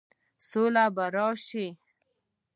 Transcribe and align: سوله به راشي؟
سوله 0.47 0.85
به 0.95 1.05
راشي؟ 1.15 1.67